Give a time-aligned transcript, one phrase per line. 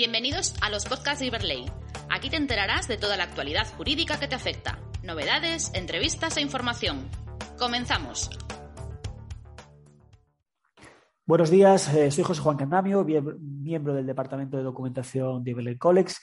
[0.00, 1.66] Bienvenidos a los podcasts de Iberley.
[2.08, 7.06] Aquí te enterarás de toda la actualidad jurídica que te afecta, novedades, entrevistas e información.
[7.58, 8.30] Comenzamos.
[11.26, 16.18] Buenos días, eh, soy José Juan Candamio, miembro del Departamento de Documentación de Iberley Colex.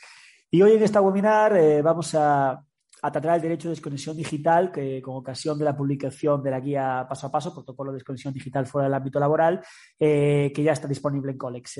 [0.49, 2.59] Y hoy en esta webinar eh, vamos a,
[2.99, 7.05] tratar el derecho de desconexión digital, que con ocasión de la publicación de la guía
[7.07, 9.63] paso a paso, protocolo de desconexión digital fuera del ámbito laboral,
[9.99, 11.77] eh, que ya está disponible en Colex.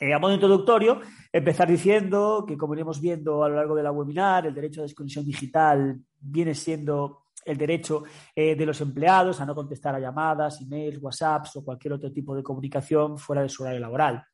[0.00, 1.00] A modo introductorio,
[1.32, 4.84] empezar diciendo que, como iremos viendo a lo largo de la webinar, el derecho a
[4.84, 8.04] desconexión digital viene siendo el derecho
[8.34, 12.34] eh, de los empleados a no contestar a llamadas, emails, WhatsApps o cualquier otro tipo
[12.34, 14.24] de comunicación fuera de su horario laboral.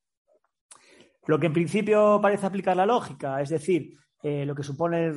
[1.27, 5.12] Lo que en principio parece aplicar la lógica, es decir, eh, lo que supone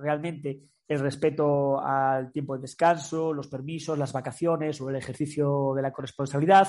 [0.00, 5.82] realmente el respeto al tiempo de descanso, los permisos, las vacaciones o el ejercicio de
[5.82, 6.68] la corresponsabilidad,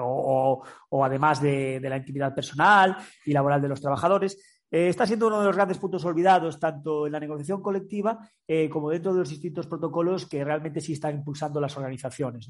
[0.00, 0.64] o,
[1.04, 5.46] además de, la intimidad personal y laboral de los trabajadores, eh, está siendo uno de
[5.46, 9.66] los grandes puntos olvidados tanto en la negociación colectiva eh, como dentro de los distintos
[9.66, 12.46] protocolos que realmente sí están impulsando las organizaciones.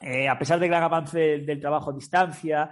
[0.00, 2.70] Eh, a pesar del gran avance del trabajo a distancia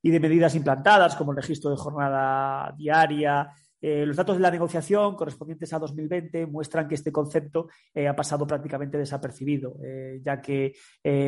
[0.00, 3.50] y de medidas implantadas como el registro de jornada diaria,
[3.86, 8.16] eh, los datos de la negociación correspondientes a 2020 muestran que este concepto eh, ha
[8.16, 10.72] pasado prácticamente desapercibido, eh, ya que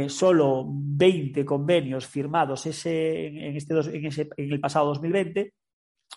[0.09, 5.53] solo 20 convenios firmados en, este en, el pasado 2020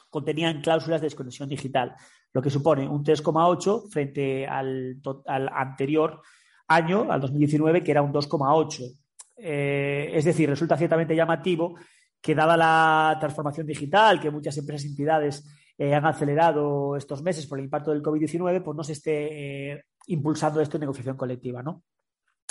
[0.09, 1.93] contenían cláusulas de desconexión digital,
[2.31, 6.21] lo que supone un 3,8 frente al, al, anterior
[6.69, 8.97] año, al 2019, que era un 2,8.
[9.35, 11.75] es decir, resulta ciertamente llamativo
[12.21, 15.45] que dada la transformación digital que muchas empresas y entidades
[15.81, 19.85] eh, han acelerado estos meses por el impacto del COVID-19, pues no se esté eh,
[20.07, 21.63] impulsando esto en negociación colectiva.
[21.63, 21.83] ¿no?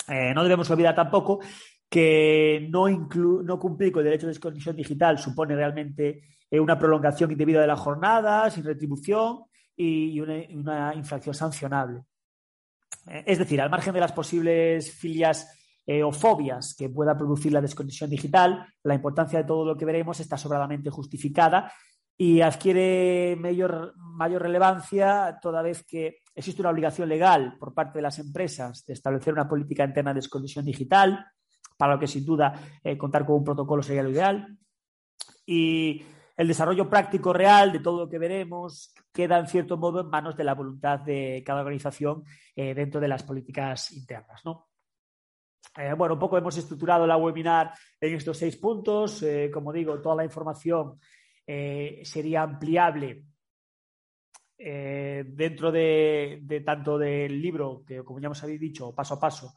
[0.07, 1.39] Eh, no debemos olvidar tampoco
[1.87, 7.61] que no, no cumplir con el derecho de desconexión digital supone realmente una prolongación indebida
[7.61, 9.43] de la jornada, sin retribución
[9.75, 12.01] y, una, infracción sancionable.
[13.05, 15.55] es decir, al margen de las posibles filias
[16.03, 20.19] o fobias que pueda producir la desconexión digital, la importancia de todo lo que veremos
[20.19, 21.71] está sobradamente justificada
[22.21, 28.01] y adquiere mayor, mayor relevancia toda vez que existe una obligación legal por parte de
[28.01, 31.25] las empresas de establecer una política interna de desconexión digital,
[31.77, 32.53] para lo que sin duda
[32.83, 34.45] eh, contar con un protocolo sería lo ideal.
[35.45, 36.03] Y
[36.35, 40.35] el desarrollo práctico real de todo lo que veremos queda en cierto modo en manos
[40.35, 44.41] de la voluntad de cada organización eh, dentro de las políticas internas.
[45.77, 47.71] Eh, bueno, un poco hemos estructurado la webinar
[48.01, 49.23] en estos seis puntos.
[49.53, 50.99] como digo, toda la información
[51.51, 53.23] eh, sería ampliable
[54.55, 59.55] eh, dentro de, tanto del libro, que como ya hemos dicho, paso a paso,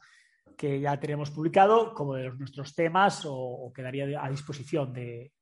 [0.57, 5.33] que ya tenemos publicado, como de nuestros temas, o, quedaría a disposición de,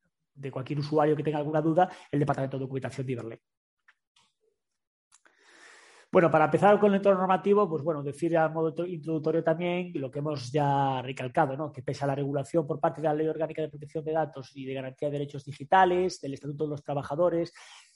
[0.50, 3.38] cualquier usuario que tenga alguna duda, el Departamento de Documentación de Iberley.
[6.12, 10.10] Bueno, para empezar con el entorno normativo, pues bueno, decir a modo introductorio también lo
[10.10, 11.72] que hemos ya recalcado, ¿no?
[11.72, 14.50] que pese a la regulación por parte de la Ley Orgánica de Protección de Datos
[14.54, 17.54] y de Garantía de Derechos Digitales, del Estatuto de los Trabajadores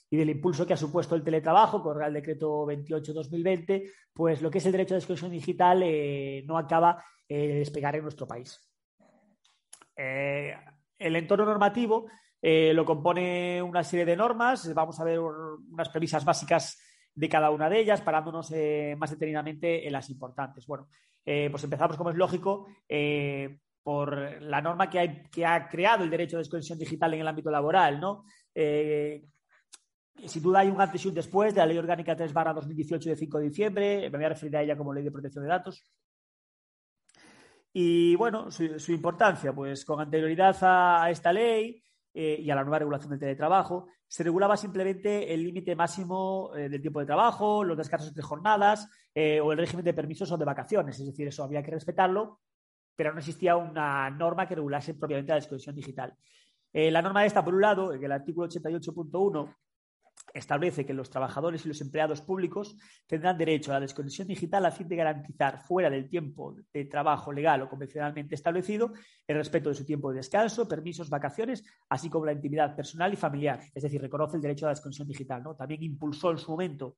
[0.09, 4.57] y del impulso que ha supuesto el teletrabajo con el Decreto 28-2020, pues lo que
[4.57, 8.59] es el derecho de desconexión digital eh, no acaba eh, de despegar en nuestro país.
[9.95, 10.55] Eh,
[10.97, 12.07] el entorno normativo
[12.41, 16.79] lo compone una serie de normas, vamos a ver unas premisas básicas
[17.17, 20.67] de cada una de ellas, parándonos eh, más detenidamente en las importantes.
[20.67, 20.87] Bueno,
[21.25, 26.03] eh, pues empezamos, como es lógico, eh, por la norma que, hay, que, ha creado
[26.03, 28.25] el derecho de desconexión digital en el ámbito laboral, ¿no?
[28.53, 33.09] sin duda hay un antes y un después de la Ley Orgánica 3 barra 2018
[33.09, 35.49] de 5 de diciembre, me voy a referir a ella como Ley de Protección de
[35.49, 35.83] Datos.
[37.71, 41.83] Y bueno, su, importancia, pues con anterioridad a esta ley,
[42.19, 46.67] eh, y a la nueva regulación del teletrabajo, se regulaba simplemente el límite máximo eh,
[46.67, 50.35] del tiempo de trabajo, los descansos entre jornadas eh, o el régimen de permisos o
[50.35, 50.99] de vacaciones.
[50.99, 52.39] Es decir, eso había que respetarlo,
[52.95, 56.17] pero no existía una norma que regulase propiamente la desconexión digital.
[56.73, 59.55] la norma esta, por un lado, en el artículo 88.1
[60.33, 62.77] establece que los trabajadores y los empleados públicos
[63.07, 67.31] tendrán derecho a la desconexión digital a fin de garantizar, fuera del tiempo de trabajo
[67.31, 68.93] legal o convencionalmente establecido,
[69.25, 73.15] el respeto de su tiempo de descanso, permisos, vacaciones, así como la intimidad personal y
[73.15, 73.61] familiar.
[73.73, 75.43] Es decir, reconoce el derecho a la desconexión digital.
[75.57, 76.97] También impulsó en su momento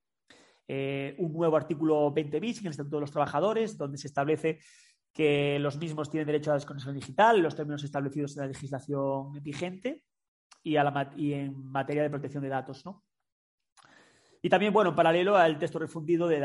[0.67, 4.59] eh, un nuevo artículo 20 bis en el Estatuto de los Trabajadores, donde se establece
[5.13, 8.47] que los mismos tienen derecho a la desconexión digital en los términos establecidos en la
[8.47, 10.03] legislación vigente
[10.63, 10.75] y,
[11.17, 12.85] y en materia de protección de datos.
[12.85, 13.03] ¿no?
[14.41, 16.39] Y también, bueno, en paralelo al texto refundido de,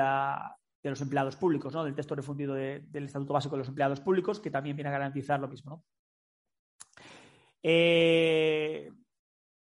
[0.82, 1.84] los empleados públicos, ¿no?
[1.84, 5.40] Del texto refundido del Estatuto Básico de los Empleados Públicos, que también viene a garantizar
[5.40, 5.84] lo mismo.
[7.62, 8.90] Eh,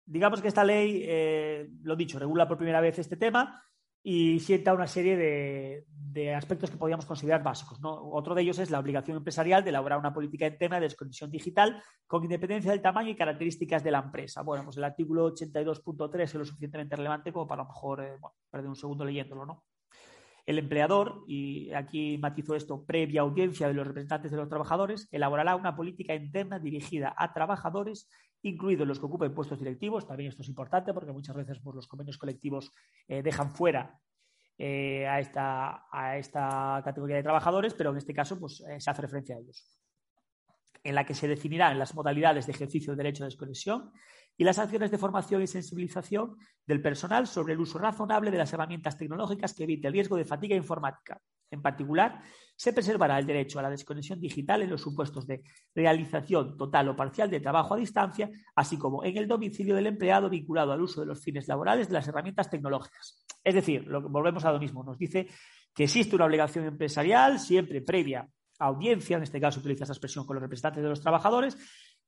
[0.05, 3.63] digamos que esta ley, eh, lo dicho, regula por primera vez este tema
[4.09, 7.77] y sienta una serie de, aspectos que podríamos considerar básicos.
[7.83, 11.83] Otro de ellos es la obligación empresarial de elaborar una política interna de desconexión digital
[12.07, 14.43] con independencia del tamaño y características de la empresa.
[14.43, 18.17] Bueno, pues el artículo 82.3 es lo suficientemente relevante como para a lo mejor eh,
[18.49, 19.65] perder un segundo leyéndolo, ¿no?
[20.45, 25.57] El empleador, y aquí matizo esto, previa audiencia de los representantes de los trabajadores, elaborará
[25.57, 28.09] una política interna dirigida a trabajadores,
[28.41, 30.07] incluidos los que ocupen puestos directivos.
[30.07, 32.71] También esto es importante porque muchas veces pues, los convenios colectivos
[33.07, 33.99] eh, dejan fuera
[34.57, 38.89] eh, a, esta, a, esta, categoría de trabajadores, pero en este caso pues, eh, se
[38.89, 39.77] hace referencia a ellos
[40.83, 43.91] en la que se definirán las modalidades de ejercicio del derecho de desconexión
[44.37, 48.53] y las acciones de formación y sensibilización del personal sobre el uso razonable de las
[48.53, 51.19] herramientas tecnológicas que evite el riesgo de fatiga informática.
[51.49, 52.21] En particular,
[52.55, 55.43] se preservará el derecho a la desconexión digital en los supuestos de
[55.75, 60.29] realización total o parcial de trabajo a distancia, así como en el domicilio del empleado
[60.29, 63.23] vinculado al uso de los fines laborales de las herramientas tecnológicas.
[63.43, 65.27] Es decir, lo volvemos a lo mismo, nos dice
[65.73, 68.27] que existe una obligación empresarial siempre previa
[68.59, 71.57] audiencia, en este caso utiliza esa expresión con los representantes de los trabajadores,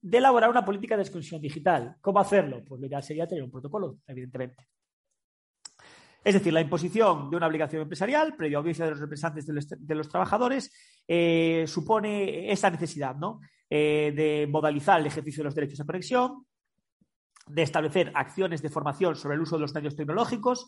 [0.02, 1.96] de elaborar una política de exclusión digital.
[2.02, 2.64] ¿Cómo hacerlo?
[2.66, 4.68] Pues lo ideal sería tener un protocolo, evidentemente.
[6.24, 10.10] Es decir, la imposición de una obligación empresarial, previa audiencia de los representantes de los,
[10.10, 10.72] trabajadores,
[11.08, 13.40] eh, supone esa necesidad ¿no?
[13.70, 16.46] Eh, de modalizar el ejercicio de los derechos de conexión,
[17.48, 20.68] de establecer acciones de formación sobre el uso de los medios tecnológicos,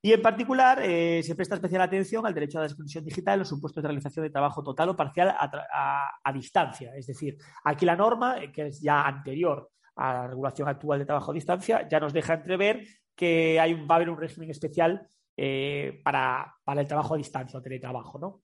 [0.00, 3.38] y en particular, eh, se presta especial atención al derecho a la desconexión digital en
[3.40, 6.94] los supuestos de realización de trabajo total o parcial a, distancia.
[6.94, 11.32] Es decir, aquí la norma, que es ya anterior a la regulación actual de trabajo
[11.32, 12.86] a distancia, ya nos deja entrever
[13.18, 15.04] que hay va a haber un régimen especial
[15.36, 18.16] eh, para, el trabajo a distancia o teletrabajo.
[18.16, 18.42] ¿no?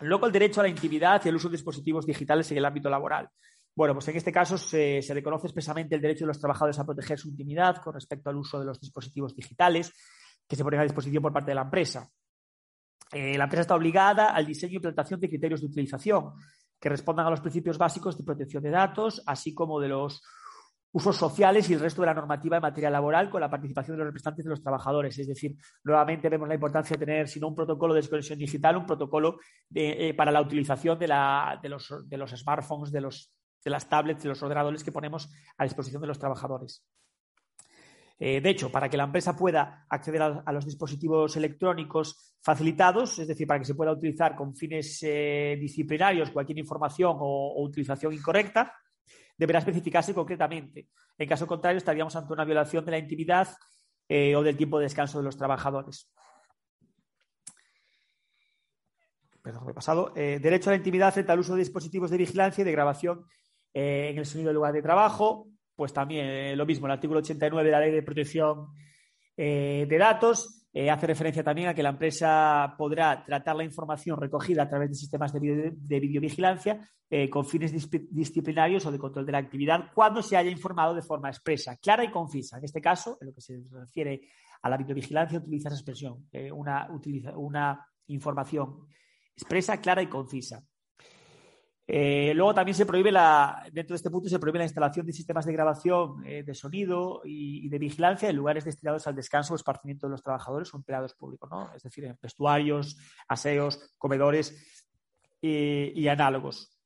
[0.00, 2.88] Luego, el derecho a la intimidad y el uso de dispositivos digitales en el ámbito
[2.88, 3.28] laboral.
[3.74, 6.86] Bueno, pues en este caso se, se, reconoce expresamente el derecho de los trabajadores a
[6.86, 9.92] proteger su intimidad con respecto al uso de los dispositivos digitales
[10.48, 12.08] que se ponen a disposición por parte de la empresa.
[13.12, 16.32] Eh, la empresa está obligada al diseño y implantación de criterios de utilización
[16.80, 20.22] que respondan a los principios básicos de protección de datos, así como de los
[20.96, 23.98] usos sociales y el resto de la normativa en materia laboral con la participación de
[23.98, 25.18] los representantes de los trabajadores.
[25.18, 25.54] Es decir,
[25.84, 29.38] nuevamente vemos la importancia de tener, si no un protocolo de desconexión digital, un protocolo
[29.74, 31.06] eh, para la utilización de,
[31.68, 33.30] los, de los smartphones, de, los,
[33.62, 35.28] de las tablets, de los ordenadores que ponemos
[35.58, 36.82] a disposición de los trabajadores.
[38.18, 43.28] Eh, de hecho, para que la empresa pueda acceder a, los dispositivos electrónicos facilitados, es
[43.28, 48.72] decir, para que se pueda utilizar con fines eh, disciplinarios cualquier información o, utilización incorrecta,
[49.36, 50.88] deberá especificarse concretamente.
[51.18, 53.48] En caso contrario, estaríamos ante una violación de la intimidad
[54.08, 56.10] eh, o del tiempo de descanso de los trabajadores.
[59.42, 60.12] Perdón, he pasado.
[60.14, 63.26] derecho a la intimidad frente al uso de dispositivos de vigilancia y de grabación
[63.72, 67.64] en el sonido del lugar de trabajo, pues también eh, lo mismo, el artículo 89
[67.64, 68.68] de la Ley de Protección
[69.36, 74.20] eh, de Datos eh, hace referencia también a que la empresa podrá tratar la información
[74.20, 75.40] recogida a través de sistemas de,
[76.00, 76.88] videovigilancia
[77.30, 77.72] con fines
[78.10, 82.02] disciplinarios o de control de la actividad cuando se haya informado de forma expresa, clara
[82.02, 82.58] y concisa.
[82.58, 84.22] En este caso, en lo que se refiere
[84.62, 88.88] a la videovigilancia, utiliza esa expresión, una, utiliza, una información
[89.36, 90.64] expresa, clara y concisa.
[91.88, 95.12] Eh, luego también se prohíbe la, dentro de este punto se prohíbe la instalación de
[95.12, 99.56] sistemas de grabación eh, de sonido y, de vigilancia en lugares destinados al descanso o
[99.56, 101.72] esparcimiento de los trabajadores o empleados públicos, ¿no?
[101.74, 104.84] Es decir, en vestuarios, aseos, comedores
[105.40, 106.76] y, análogos.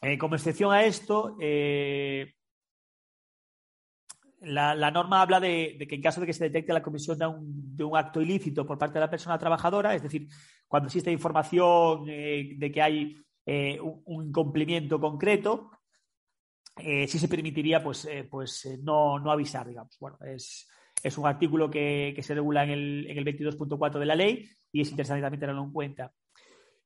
[0.00, 1.36] Eh, como excepción a esto,
[4.40, 7.76] la, norma habla de, que en caso de que se detecte la comisión de un,
[7.76, 10.26] de un, acto ilícito por parte de la persona trabajadora, es decir,
[10.66, 15.70] cuando existe información de que hay eh, un, incumplimiento concreto,
[16.76, 19.96] eh, sí se permitiría pues, eh, pues no, avisar, digamos.
[20.00, 20.68] Bueno, es,
[21.18, 24.90] un artículo que, se regula en el, en el 22.4 de la ley y es
[24.90, 26.10] interesante también tenerlo en cuenta.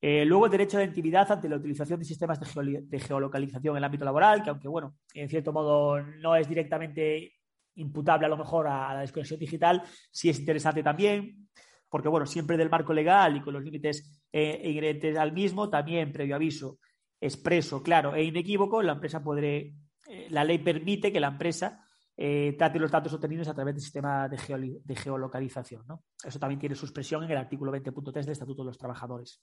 [0.02, 3.84] luego, el derecho a la intimidad ante la utilización de sistemas de, geolocalización en el
[3.84, 7.34] ámbito laboral, que aunque, bueno, en cierto modo no es directamente
[7.76, 11.48] imputable a lo mejor a, la desconexión digital, sí es interesante también,
[11.88, 16.12] porque, bueno, siempre del marco legal y con los límites eh, ingredientes al mismo, también
[16.12, 16.78] previo aviso
[17.20, 19.74] expreso, claro e inequívoco, la empresa podré,
[20.08, 21.84] eh, la ley permite que la empresa
[22.16, 25.84] eh, trate los datos obtenidos a través del sistema de, geolocalización.
[26.22, 29.42] Eso también tiene su expresión en el artículo 20.3 del Estatuto de los Trabajadores.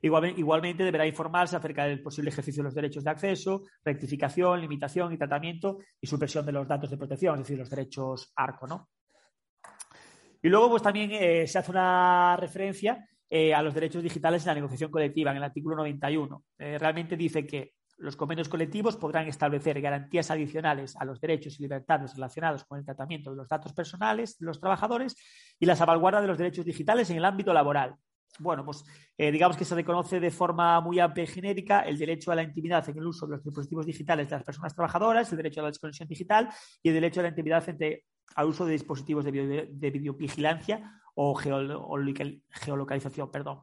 [0.00, 5.18] Igualmente, deberá informarse acerca del posible ejercicio de los derechos de acceso, rectificación, limitación y
[5.18, 8.68] tratamiento y supresión de los datos de protección, es decir, los derechos ARCO.
[8.68, 8.90] ¿no?
[10.40, 11.10] Y luego, pues también
[11.48, 15.42] se hace una referencia eh, a los derechos digitales en la negociación colectiva, en el
[15.44, 16.44] artículo 91.
[16.58, 21.62] Eh, realmente dice que Los convenios colectivos podrán establecer garantías adicionales a los derechos y
[21.62, 25.16] libertades relacionados con el tratamiento de los datos personales de los trabajadores
[25.58, 27.96] y la salvaguarda de los derechos digitales en el ámbito laboral.
[28.38, 28.84] Bueno, pues
[29.16, 32.42] eh, digamos que se reconoce de forma muy amplia y genérica el derecho a la
[32.42, 35.64] intimidad en el uso de los dispositivos digitales de las personas trabajadoras, el derecho a
[35.64, 36.48] la desconexión digital
[36.82, 38.04] y el derecho a la intimidad frente
[38.36, 43.62] al uso de dispositivos de, videovigilancia o geolocalización, perdón,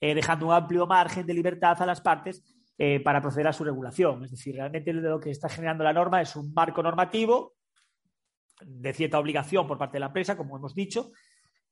[0.00, 2.40] eh, dejando un amplio margen de libertad a las partes
[2.78, 4.24] eh, para proceder a su regulación.
[4.24, 7.54] Es decir, realmente lo que está generando la norma es un marco normativo
[8.64, 11.10] de cierta obligación por parte de la empresa, como hemos dicho,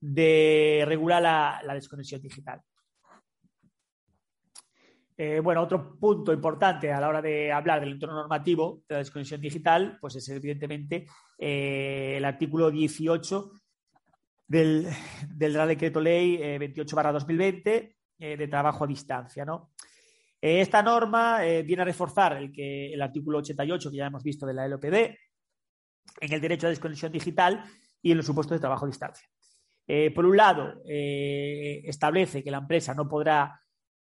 [0.00, 2.61] de regular la, desconexión digital.
[5.17, 8.99] Eh, bueno, otro punto importante a la hora de hablar del entorno normativo de la
[8.99, 11.07] desconexión digital, pues es evidentemente
[11.38, 13.52] el artículo 18
[14.61, 14.88] del,
[15.28, 19.73] del Decreto Ley 28-2020 de trabajo a distancia, ¿no?
[20.42, 24.25] Eh, esta norma eh, viene a reforzar el, que, el artículo 88 que ya hemos
[24.25, 24.94] visto de la LOPD
[26.21, 27.64] en el derecho a desconexión digital
[28.02, 29.28] y en los supuestos de trabajo a distancia.
[29.87, 33.61] Eh, por un lado, establece que la empresa no podrá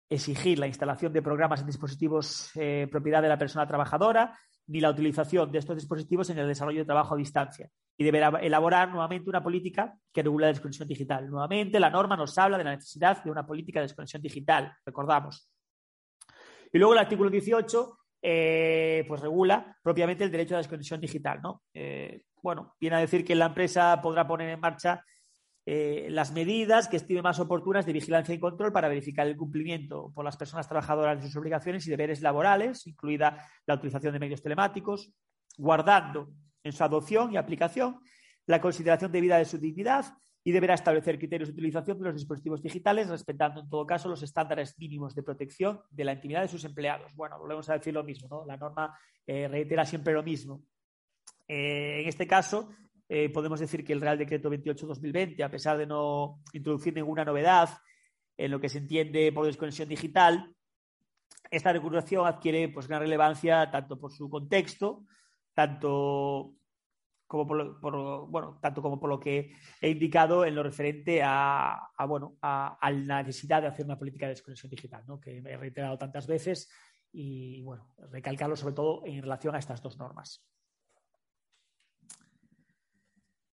[0.09, 2.51] exigir la instalación de programas en dispositivos
[2.89, 4.37] propiedad de la persona trabajadora
[4.67, 8.29] ni la utilización de estos dispositivos en el desarrollo de trabajo a distancia y deberá
[8.41, 11.29] elaborar nuevamente una política que regula la desconexión digital.
[11.29, 14.71] Nuevamente, la norma nos habla de la necesidad de una política de desconexión digital.
[14.85, 15.49] Recordamos,
[16.71, 21.39] y luego el artículo 18 eh, pues regula propiamente el derecho a la desconexión digital.
[21.41, 21.63] ¿no?
[21.73, 25.03] Eh, bueno, viene a decir que la empresa podrá poner en marcha
[25.69, 30.13] eh, las medidas que estime más oportunas de vigilancia y control para verificar el cumplimiento
[30.15, 34.41] por las personas trabajadoras de sus obligaciones y deberes laborales, incluida la utilización de medios
[34.41, 35.11] telemáticos,
[35.57, 36.31] guardando
[36.63, 37.99] en su adopción y aplicación
[38.45, 40.05] la consideración debida de su dignidad
[40.41, 44.23] y deberá establecer criterios de utilización de los dispositivos digitales, respetando en todo caso los
[44.23, 47.13] estándares mínimos de protección de la intimidad de sus empleados.
[47.13, 48.45] Bueno, volvemos a decir lo mismo, ¿no?
[48.45, 50.63] La norma eh, reitera siempre lo mismo.
[51.45, 52.69] Eh, en este caso,
[53.09, 57.69] eh, podemos decir que el Real Decreto 28-2020, a pesar de no introducir ninguna novedad
[58.35, 60.53] en lo que se entiende por desconexión digital,
[61.49, 65.05] esta regulación adquiere pues, gran relevancia tanto por su contexto,
[65.53, 66.53] tanto
[67.25, 72.37] como por, bueno, tanto como por lo que he indicado en lo referente a, bueno,
[72.41, 75.19] a, la necesidad de hacer una política de desconexión digital, ¿no?
[75.19, 76.69] que he reiterado tantas veces
[77.11, 80.47] y bueno, recalcarlo sobre todo en relación a estas dos normas.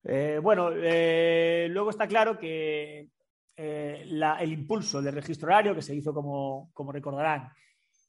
[0.10, 3.10] Eh, bueno, eh, luego está claro que
[3.58, 7.52] eh, el impulso del registro horario, que se hizo, como, como recordarán,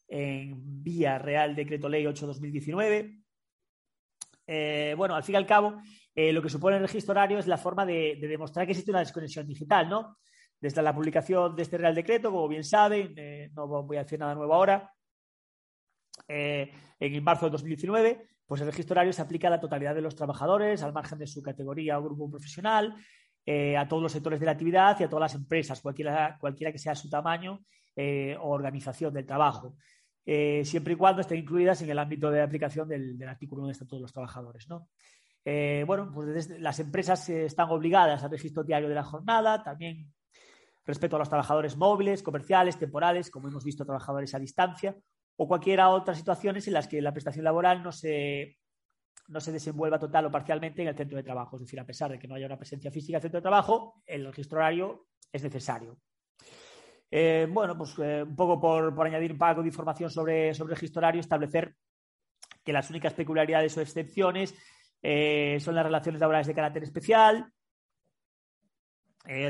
[0.07, 3.25] en vía Real Decreto Ley 8-2019,
[4.47, 5.83] eh, bueno, al fin y al cabo,
[6.15, 9.47] lo que supone el registro horario es la forma de, demostrar que existe una desconexión
[9.47, 10.19] digital, ¿no?
[10.61, 13.15] Desde la publicación de este Real Decreto, como bien saben,
[13.55, 14.93] no voy a decir nada nuevo ahora,
[16.27, 20.17] en marzo de 2019, pues el registro horario se aplica a la totalidad de los
[20.17, 22.97] trabajadores, al margen de su categoría o grupo profesional,
[23.79, 26.79] a todos los sectores de la actividad y a todas las empresas, cualquiera, cualquiera que
[26.79, 27.61] sea su tamaño
[27.97, 29.75] o organización del trabajo.
[30.31, 33.73] Eh, siempre y cuando estén incluidas en el ámbito de aplicación del, artículo 1 de
[33.73, 34.69] Estatuto de los Trabajadores.
[34.69, 34.91] ¿no?
[35.43, 40.13] Eh, bueno, pues las empresas están obligadas al registro diario de la jornada, también
[40.85, 44.95] respecto a los trabajadores móviles, comerciales, temporales, como hemos visto, trabajadores a distancia,
[45.41, 48.59] o cualquier otras situaciones en las que la prestación laboral no se,
[49.29, 51.55] no se desenvuelva total o parcialmente en el centro de trabajo.
[51.57, 53.43] Es decir, a pesar de que no haya una presencia física en el centro de
[53.43, 55.97] trabajo, el registro horario es necesario.
[57.09, 60.77] Eh, bueno, pues eh, un poco por, añadir un poco de información sobre, sobre el
[60.77, 61.73] registro horario, establecer
[62.65, 64.57] que las únicas peculiaridades o excepciones
[65.01, 67.53] eh, son las relaciones laborales de carácter especial,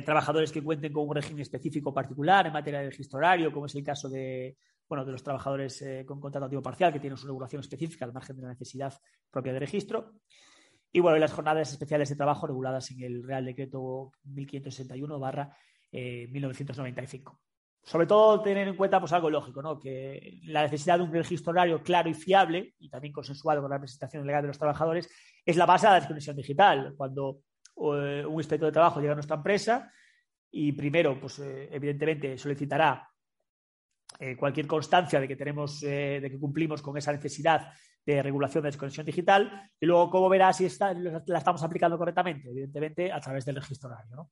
[0.05, 3.75] trabajadores que cuenten con un régimen específico particular en materia de registro horario, como es
[3.77, 4.57] el caso de,
[4.89, 8.37] bueno, de los trabajadores con contrato activo parcial que tienen su regulación específica al margen
[8.37, 8.95] de la necesidad
[9.31, 10.15] propia de registro.
[10.91, 15.55] Y bueno, las jornadas especiales de trabajo reguladas en el Real Decreto 1561 barra
[15.93, 17.41] 1995
[17.89, 19.79] sobre todo tener en cuenta pues, algo lógico, ¿no?
[19.81, 23.77] que la necesidad de un registro horario claro y fiable, y también consensuado con la
[23.77, 25.09] representación legal de los trabajadores,
[25.45, 26.95] es la base de la desconexión digital.
[26.97, 27.39] Cuando
[27.95, 29.91] eh, un inspector de trabajo llega a nuestra empresa
[30.51, 33.09] y primero, pues eh, evidentemente solicitará
[34.19, 37.73] eh, cualquier constancia de que tenemos, de que cumplimos con esa necesidad
[38.05, 43.13] de regulación de desconexión digital, y luego cómo verá si la estamos aplicando correctamente, evidentemente
[43.13, 44.31] a través del registro horario.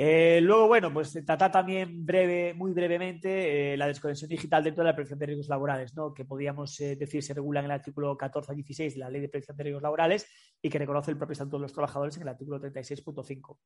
[0.00, 4.90] Eh, luego, bueno, pues trata también breve, muy brevemente eh, la desconexión digital dentro de
[4.90, 6.14] la prevención de riesgos laborales, ¿no?
[6.14, 9.22] que podríamos eh, decir se regula en el artículo 14 a 16 de la Ley
[9.22, 10.28] de Prevención de Riesgos Laborales
[10.62, 13.58] y que reconoce el propio Estatuto de los Trabajadores en el artículo 36.5.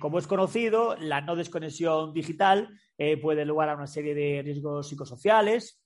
[0.00, 2.68] como es conocido, la no desconexión digital
[3.20, 5.82] puede lugar a una serie de riesgos psicosociales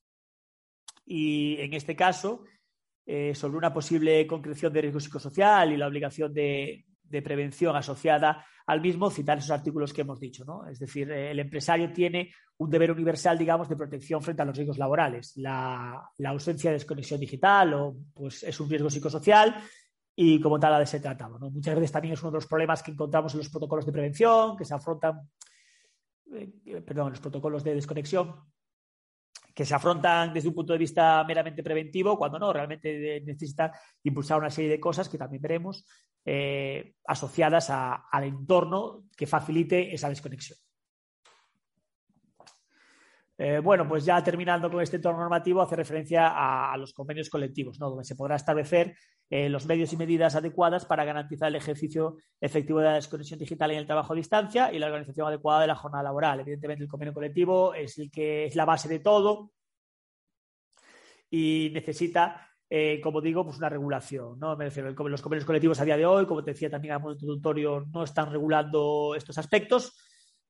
[1.06, 2.44] y en este caso,
[3.32, 6.84] sobre una posible concreción de riesgo psicosocial y la obligación de,
[7.24, 10.44] prevención asociada al mismo, citar esos artículos que hemos dicho.
[10.44, 10.66] ¿no?
[10.68, 14.54] Es decir, eh, el empresario tiene un deber universal, digamos, de protección frente a los
[14.54, 15.32] riesgos laborales.
[15.36, 19.56] La, ausencia de desconexión digital o, pues, es un riesgo psicosocial
[20.20, 21.38] y como tal ha de ser tratado.
[21.38, 21.48] ¿no?
[21.48, 24.56] Muchas veces también es uno de los problemas que encontramos en los protocolos de prevención,
[24.56, 25.30] que se afrontan,
[26.34, 28.34] eh, perdón, los protocolos de desconexión,
[29.54, 33.70] que se afrontan desde un punto de vista meramente preventivo, cuando no, realmente necesita
[34.02, 35.86] impulsar una serie de cosas que también veremos
[36.24, 40.58] eh, asociadas al entorno que facilite esa desconexión.
[43.40, 47.78] Eh, bueno, pues ya terminando con este entorno normativo, hace referencia a, los convenios colectivos,
[47.78, 48.96] donde se podrá establecer
[49.30, 53.70] eh, los medios y medidas adecuadas para garantizar el ejercicio efectivo de la desconexión digital
[53.70, 56.40] en el trabajo a distancia y la organización adecuada de la jornada laboral.
[56.40, 59.52] Evidentemente, el convenio colectivo es el que es la base de todo
[61.30, 64.38] y necesita eh, como digo, pues una regulación.
[64.38, 64.54] ¿no?
[64.54, 68.02] los convenios colectivos a día de hoy, como te decía también a modo introductorio, no
[68.04, 69.96] están regulando estos aspectos,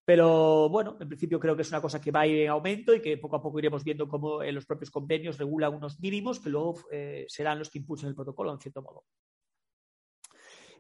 [0.09, 2.95] pero bueno, en principio creo que es una cosa que va a ir en aumento
[2.95, 6.41] y que poco a poco iremos viendo cómo en los propios convenios regulan unos mínimos
[6.41, 9.05] que luego eh, serán los que impulsen el protocolo, en cierto modo.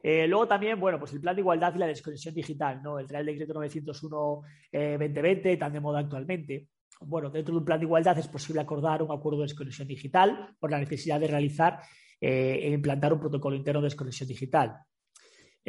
[0.03, 2.99] Eh, luego también, bueno, pues el plan de igualdad y la desconexión digital, ¿no?
[2.99, 6.69] El Real Decreto 901-2020, tan de moda actualmente
[7.03, 10.57] bueno, dentro de un plan de igualdad es posible acordar un acuerdo de desconexión digital
[10.59, 11.81] por la necesidad de realizar
[12.19, 14.79] eh, e implantar un protocolo interno de desconexión digital.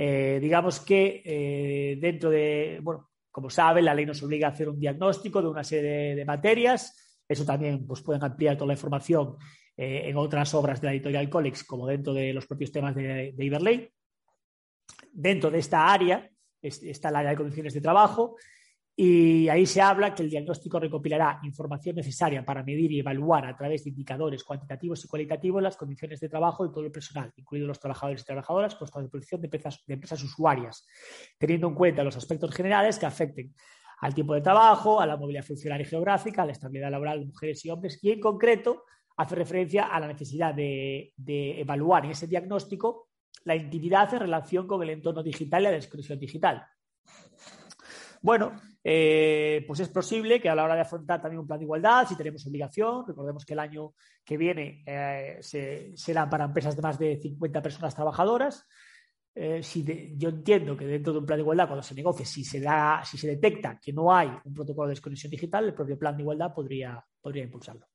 [0.02, 3.09] Eh, digamos que eh, dentro de, bueno,
[3.40, 7.22] como saben, la ley nos obliga a hacer un diagnóstico de una serie de, materias.
[7.26, 9.38] Eso también pues, pueden ampliar toda la información
[9.78, 13.46] en otras obras de la editorial Colex, como dentro de los propios temas de, de
[13.46, 13.90] Iberley.
[15.14, 16.30] Dentro de esta área
[16.62, 18.36] está el área de condiciones de trabajo,
[19.02, 23.56] y ahí se habla que el diagnóstico recopilará información necesaria para medir y evaluar a
[23.56, 27.70] través de indicadores cuantitativos y cualitativos las condiciones de trabajo de todo el personal, incluidos
[27.70, 30.86] los trabajadores y trabajadoras, puestos de empresas, de empresas usuarias,
[31.38, 33.56] teniendo en cuenta los aspectos generales que afecten
[34.02, 37.28] al tiempo de trabajo, a la movilidad funcional y geográfica, a la estabilidad laboral de
[37.28, 38.84] mujeres y hombres, y en concreto
[39.16, 43.08] hace referencia a la necesidad de, de evaluar en ese diagnóstico
[43.46, 46.66] la intimidad en relación con el entorno digital y la desconexión digital.
[48.22, 48.52] Bueno,
[48.84, 52.06] eh, pues es posible que a la hora de afrontar también un plan de igualdad,
[52.08, 53.94] si tenemos obligación, recordemos que el año
[54.26, 55.40] que viene eh,
[55.96, 58.68] será para empresas de más de 50 personas trabajadoras.
[59.34, 59.86] Eh, si
[60.18, 63.02] yo entiendo que dentro de un plan de igualdad, cuando se negocie, si se, da,
[63.06, 66.24] si se detecta que no hay un protocolo de desconexión digital, el propio plan de
[66.24, 67.88] igualdad podría, podría impulsarlo.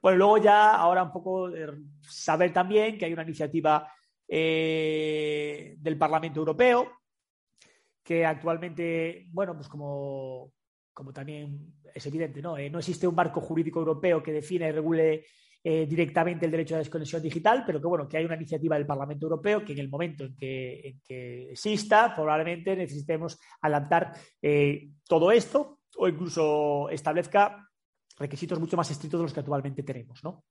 [0.00, 1.50] Bueno, luego ya ahora un poco
[2.02, 3.92] saber también que hay una iniciativa
[4.28, 6.97] del Parlamento Europeo
[8.08, 10.54] que actualmente, bueno, pues como,
[10.94, 12.56] como también es evidente, ¿no?
[12.56, 15.26] Eh, no existe un marco jurídico europeo que define y regule
[15.62, 18.76] eh, directamente el derecho a la desconexión digital, pero que bueno, que hay una iniciativa
[18.76, 20.96] del Parlamento Europeo que en el momento en que,
[21.50, 27.68] exista, probablemente necesitemos adaptar eh, todo esto o incluso establezca
[28.18, 30.44] requisitos mucho más estrictos de los que actualmente tenemos, ¿no?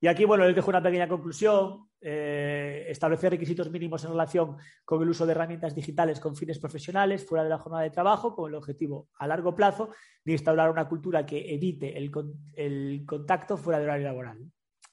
[0.00, 1.88] Y aquí, bueno, les dejo una pequeña conclusión.
[2.00, 7.26] Eh, establecer requisitos mínimos en relación con el uso de herramientas digitales con fines profesionales
[7.26, 9.90] fuera de la jornada de trabajo, con el objetivo a largo plazo
[10.22, 14.38] de instaurar una cultura que evite el, contacto fuera del horario laboral.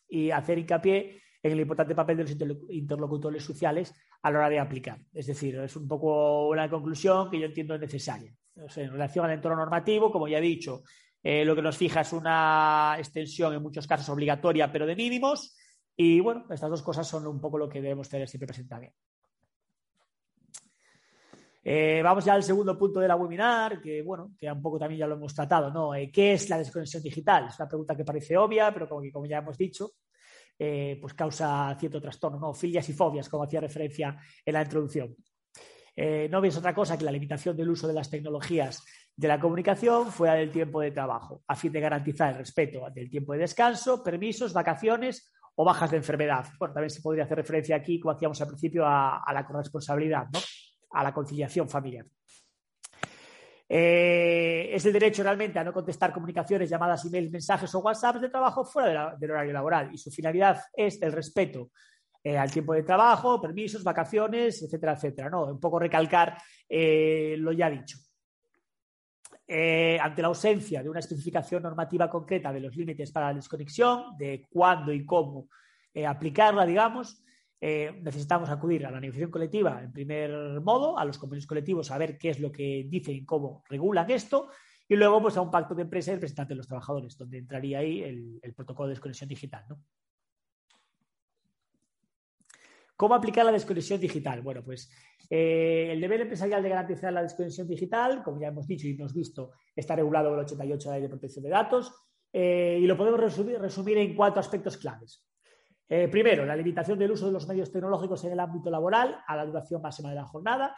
[0.08, 4.60] Y hacer hincapié en el importante papel de los interlocutores sociales a la hora de
[4.60, 5.00] aplicar.
[5.14, 8.34] Es decir, es un poco una conclusión que yo entiendo necesaria.
[8.56, 10.84] en relación al entorno normativo, como ya he dicho,
[11.24, 15.56] eh, lo que nos fija es una extensión en muchos casos obligatoria, pero de mínimos.
[15.96, 18.94] Y bueno, estas dos cosas son un poco lo que debemos tener siempre presente.
[21.64, 25.00] Eh, vamos ya al segundo punto de la webinar, que bueno, que un poco también
[25.00, 25.96] ya lo hemos tratado, ¿no?
[25.96, 27.48] Eh, ¿Qué es la desconexión digital?
[27.48, 29.94] Es una pregunta que parece obvia, pero como, ya hemos dicho,
[30.58, 32.54] pues causa cierto trastorno, ¿no?
[32.54, 35.16] Filias y fobias, como hacía referencia en la introducción.
[35.96, 38.84] no es otra cosa que la limitación del uso de las tecnologías
[39.16, 43.10] de la comunicación fuera del tiempo de trabajo, a fin de garantizar el respeto del
[43.10, 46.46] tiempo de descanso, permisos, vacaciones o bajas de enfermedad.
[46.58, 50.40] Bueno, también se podría hacer referencia aquí, como hacíamos al principio, a, la corresponsabilidad, ¿no?
[50.92, 52.06] a la conciliación familiar.
[53.70, 58.30] Eh, es el derecho realmente a no contestar comunicaciones, llamadas, emails, mensajes o WhatsApps de
[58.30, 61.72] trabajo fuera del horario laboral y su finalidad es el respeto
[62.24, 65.30] eh, al tiempo de trabajo, permisos, vacaciones, etcétera, etcétera.
[65.30, 65.46] ¿no?
[65.46, 66.38] Un poco recalcar
[66.70, 67.98] eh, lo ya dicho.
[69.46, 74.18] Eh, ante la ausencia de una especificación normativa concreta de los límites para la desconexión,
[74.18, 75.50] de cuándo y cómo
[75.94, 77.22] eh, aplicarla, digamos,
[77.60, 81.98] eh, necesitamos acudir a la negociación colectiva en primer modo, a los convenios colectivos, a
[81.98, 84.50] ver qué es lo que dicen y cómo regulan esto,
[84.88, 87.80] y luego pues a un pacto de empresa y representante de los trabajadores, donde entraría
[87.80, 89.66] ahí el, protocolo de desconexión digital.
[92.96, 94.42] ¿Cómo aplicar la desconexión digital?
[94.42, 94.92] Bueno, pues
[95.30, 99.14] eh, el deber empresarial de garantizar la desconexión digital, como ya hemos dicho y hemos
[99.14, 101.94] visto, está regulado en el 88 de la Ley de Protección de Datos
[102.32, 105.26] eh, y lo podemos resumir en cuatro aspectos claves.
[105.90, 109.36] Eh, primero, la limitación del uso de los medios tecnológicos en el ámbito laboral a
[109.36, 110.76] la duración máxima de la jornada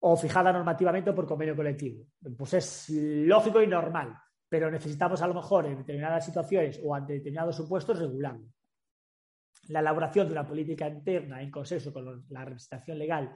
[0.00, 2.04] o fijada normativamente por convenio colectivo.
[2.36, 4.14] Pues es lógico y normal,
[4.48, 8.46] pero necesitamos a lo mejor en determinadas situaciones o ante determinados supuestos regularlo.
[9.68, 13.30] La elaboración de una política interna en consenso con la representación legal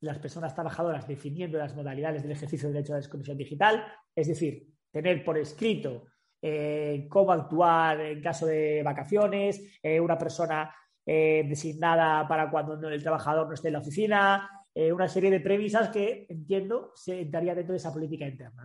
[0.00, 3.84] de las personas trabajadoras definiendo las modalidades del ejercicio del derecho a la desconexión digital,
[4.14, 6.06] es decir, tener por escrito
[6.42, 13.02] eh, cómo actuar en caso de vacaciones, eh, una persona eh, designada para cuando el
[13.02, 17.72] trabajador no esté en la oficina, una serie de premisas que entiendo se entraría dentro
[17.72, 18.64] de esa política interna.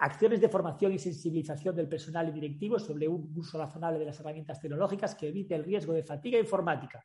[0.00, 4.18] Acciones de formación y sensibilización del personal y directivo sobre un uso razonable de las
[4.20, 7.04] herramientas tecnológicas que evite el riesgo de fatiga informática.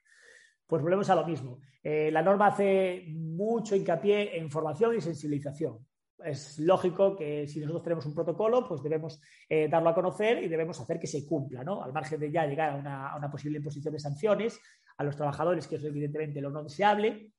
[0.66, 1.60] Pues volvemos a lo mismo.
[1.84, 5.86] la norma hace mucho hincapié en formación y sensibilización
[6.24, 10.48] es lógico que si nosotros tenemos un protocolo, pues debemos eh, darlo a conocer y
[10.48, 11.84] debemos hacer que se cumpla, ¿no?
[11.84, 14.60] Al margen de ya llegar a una, posible imposición de sanciones
[14.98, 17.32] a los trabajadores, que es evidentemente lo no deseable,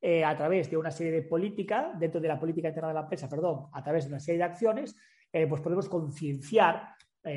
[0.00, 3.00] eh, a través de una serie de política, dentro de la política interna de la
[3.00, 4.96] empresa, perdón, a través de una serie de acciones,
[5.32, 6.94] eh, pues podemos concienciar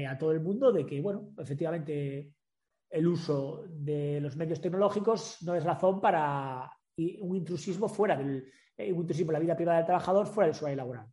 [0.07, 2.31] a todo el mundo de que, bueno, efectivamente
[2.89, 6.71] el uso de los medios tecnológicos no es razón para
[7.21, 8.45] un intrusismo fuera del,
[8.77, 11.07] eh, un intrusivo la vida privada del trabajador fuera de su área laboral.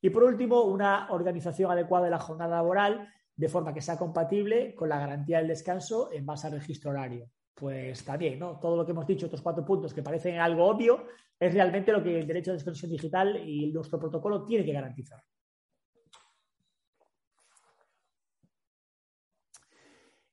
[0.00, 4.74] Y por último, una organización adecuada de la jornada laboral de forma que sea compatible
[4.74, 7.30] con la garantía del descanso en base al registro horario.
[7.56, 8.60] Pues también, ¿no?
[8.60, 11.06] Todo lo que hemos dicho, estos cuatro puntos que parecen algo obvio,
[11.40, 15.22] es realmente lo que el derecho de desconexión digital y nuestro protocolo tiene que garantizar.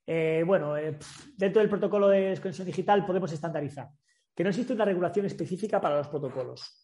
[0.06, 1.00] Eh, bueno, eh,
[1.38, 3.88] dentro del protocolo de desconexión digital podemos estandarizar
[4.36, 6.83] que no existe una regulación específica para los protocolos.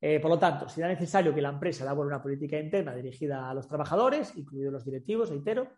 [0.00, 3.54] Eh, por lo tanto, será necesario que la empresa elabore una política interna dirigida a
[3.54, 5.68] los trabajadores, incluidos los directivos, reitero,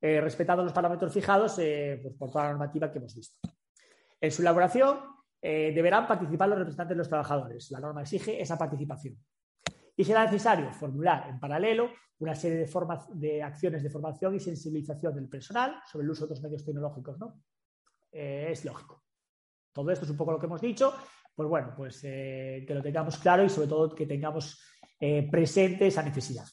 [0.00, 3.38] eh, respetando los parámetros fijados eh, pues, por toda la normativa que hemos visto.
[4.20, 4.98] En su elaboración
[5.42, 7.70] deberán participar los representantes de los trabajadores.
[7.70, 9.16] La norma exige esa participación.
[9.96, 15.14] Y será necesario formular en paralelo una serie de, de acciones de formación y sensibilización
[15.14, 17.18] del personal sobre el uso de los medios tecnológicos.
[17.18, 17.40] ¿no?
[18.12, 19.02] es lógico.
[19.72, 20.92] Todo esto es un poco lo que hemos dicho.
[21.34, 24.60] Pues bueno, pues eh, que lo tengamos claro y sobre todo que tengamos
[24.98, 26.44] eh, presente esa necesidad.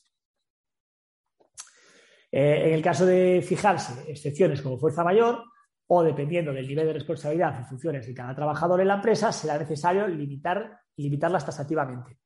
[2.31, 5.43] Eh, en el caso de fijarse excepciones como fuerza mayor
[5.87, 9.57] o dependiendo del nivel de responsabilidad y funciones de cada trabajador en la empresa, será
[9.57, 12.19] necesario limitar, limitarlas tasativamente.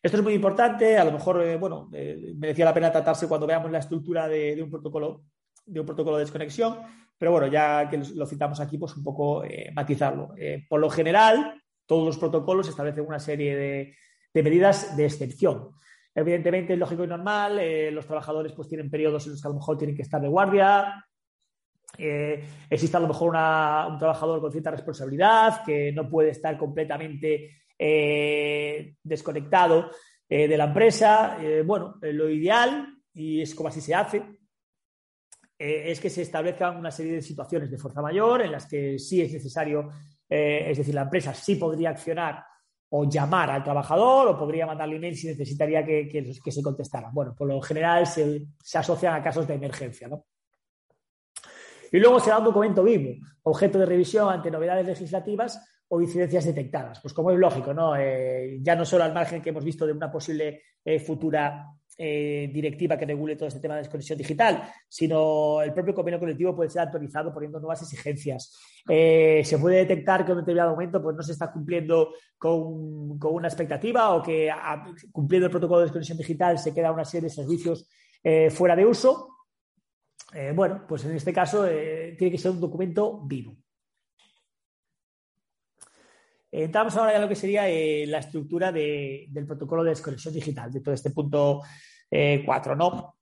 [0.00, 1.90] Esto es muy importante, a lo mejor, bueno,
[2.36, 5.24] merecía la pena tratarse cuando veamos la estructura de, un protocolo,
[5.66, 6.78] de un protocolo de desconexión,
[7.18, 10.34] pero bueno, ya que lo citamos aquí, pues un poco eh, matizarlo.
[10.36, 15.70] Eh, por lo general, todos los protocolos establecen una serie de, medidas de excepción.
[16.14, 19.50] Evidentemente, es lógico y normal, eh, los trabajadores pues tienen periodos en los que a
[19.50, 21.04] lo mejor tienen que estar de guardia,
[22.70, 27.62] existe a lo mejor un trabajador con cierta responsabilidad que no puede estar completamente
[29.02, 29.90] desconectado
[30.28, 31.38] de la empresa.
[31.64, 34.22] bueno, lo ideal, y es como así se hace,
[35.58, 38.96] eh, es que se establezcan una serie de situaciones de fuerza mayor en las que
[38.98, 39.90] sí es necesario,
[40.28, 42.44] eh, es decir, la empresa sí podría accionar
[42.90, 47.12] o llamar al trabajador o podría mandarle email si necesitaría que, que, se contestaran.
[47.12, 50.08] Bueno, por lo general se, asocian a casos de emergencia.
[50.08, 50.24] ¿no?
[51.92, 56.44] Y luego se da un documento vivo, objeto de revisión ante novedades legislativas o incidencias
[56.44, 57.00] detectadas.
[57.00, 57.96] Pues como es lógico, ¿no?
[57.96, 60.62] Eh, ya no solo al margen que hemos visto de una posible
[61.04, 61.66] futura
[62.00, 66.54] eh, directiva que regule todo este tema de desconexión digital, sino el propio convenio colectivo
[66.54, 68.56] puede ser actualizado poniendo nuevas exigencias.
[68.88, 73.18] Eh, se puede detectar que en un determinado momento pues, no se está cumpliendo con,
[73.20, 74.48] una expectativa o que
[75.10, 77.88] cumpliendo el protocolo de desconexión digital se queda una serie de servicios
[78.22, 79.34] eh, fuera de uso.
[80.54, 83.56] bueno, pues en este caso tiene que ser un documento vivo.
[86.50, 90.72] Entramos ahora ya a lo que sería eh, la estructura del protocolo de desconexión digital,
[90.72, 91.60] de todo este punto
[92.10, 93.14] 4, eh, ¿no?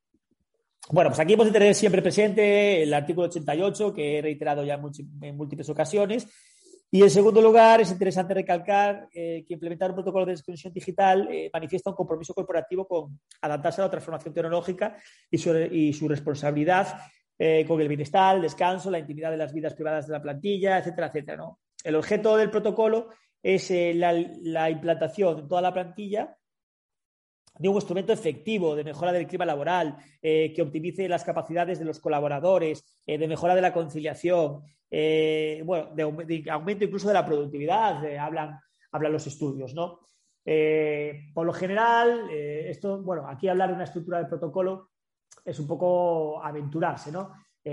[0.90, 4.80] Bueno, pues aquí hemos de tener siempre presente el artículo 88, que he reiterado ya
[5.22, 6.28] en múltiples ocasiones.
[6.88, 11.28] Y en segundo lugar, es interesante recalcar eh, que implementar un protocolo de desconexión digital
[11.52, 14.96] manifiesta un compromiso corporativo con adaptarse a la transformación tecnológica
[15.28, 17.00] y su, y su responsabilidad
[17.66, 21.08] con el bienestar, el descanso, la intimidad de las vidas privadas de la plantilla, etcétera,
[21.08, 21.36] etcétera.
[21.36, 21.58] ¿no?
[21.86, 26.36] El objeto del protocolo es la, la implantación en toda la plantilla
[27.58, 31.84] de un instrumento efectivo de mejora del clima laboral, eh, que optimice las capacidades de
[31.84, 37.24] los colaboradores, eh, de mejora de la conciliación, eh, bueno, de, aumento incluso de la
[37.24, 38.58] productividad, hablan,
[38.90, 40.00] hablan los estudios, ¿no?
[41.34, 44.90] por lo general, esto, bueno, aquí hablar de una estructura del protocolo
[45.44, 47.32] es un poco aventurarse, ¿no?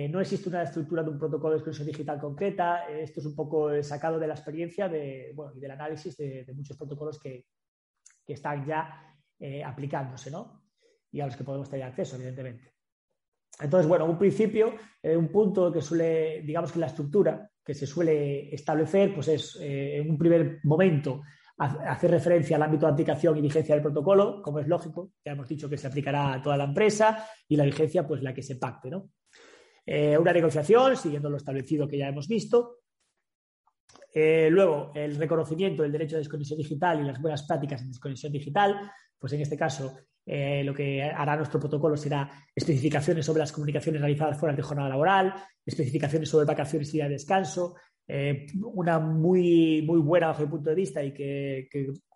[0.09, 2.87] No existe una estructura de un protocolo de exclusión digital concreta.
[2.89, 6.75] esto es un poco sacado de la experiencia de, bueno, y del análisis de, muchos
[6.75, 7.45] protocolos que,
[8.25, 10.63] que, están ya eh, aplicándose, ¿no?
[11.11, 12.73] Y a los que podemos tener acceso, evidentemente.
[13.59, 17.85] Entonces, bueno, un principio, eh, un punto que suele, digamos que la estructura que se
[17.85, 21.21] suele establecer, pues es eh, en un primer momento
[21.57, 25.47] hacer referencia al ámbito de aplicación y vigencia del protocolo, como es lógico, ya hemos
[25.47, 28.55] dicho que se aplicará a toda la empresa y la vigencia, pues la que se
[28.55, 29.09] pacte, ¿no?
[29.85, 32.79] Una negociación, siguiendo lo establecido que ya hemos visto,
[34.13, 38.91] luego, el reconocimiento del derecho de desconexión digital y las buenas prácticas en desconexión digital,
[39.19, 44.01] pues en este caso eh, lo que hará nuestro protocolo será especificaciones sobre las comunicaciones
[44.01, 45.33] realizadas fuera de jornada laboral,
[45.65, 47.75] especificaciones sobre vacaciones y de descanso,
[48.07, 51.67] eh, una muy, muy buena bajo mi punto de vista y que,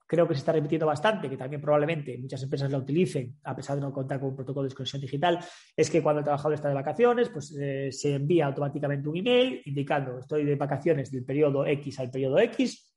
[0.07, 3.75] creo que se está repitiendo bastante, que también probablemente muchas empresas la utilicen, a pesar
[3.75, 5.39] de no contar con un protocolo de desconexión digital,
[5.75, 9.61] es que cuando el trabajador está de vacaciones, pues eh, se envía automáticamente un email
[9.65, 12.95] indicando estoy de vacaciones del periodo X al periodo X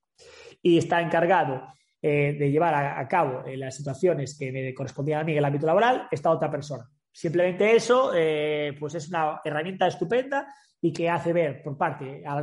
[0.62, 1.62] y está encargado
[2.00, 5.44] eh, de llevar a, cabo eh, las situaciones que me correspondían a mí en el
[5.44, 6.88] ámbito laboral esta otra persona.
[7.12, 10.46] Simplemente eso, eh, pues es una herramienta estupenda
[10.80, 12.40] y que hace ver por parte a,